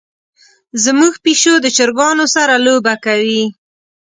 زمونږ 0.83 1.13
پیشو 1.25 1.53
د 1.61 1.67
چرګانو 1.77 2.25
سره 2.35 2.53
لوبه 2.65 2.93
کوي. 3.05 3.43